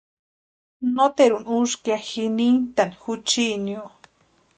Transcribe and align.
Nóteru 0.95 1.37
úska 1.57 1.89
ya 1.91 1.97
ji 2.07 2.23
nintʼani 2.37 2.95
juchinio. 3.01 3.83